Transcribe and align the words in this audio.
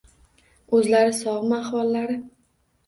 —O‘zlari 0.79 1.13
sog‘mi, 1.21 1.57
ahvollari?.. 1.61 2.21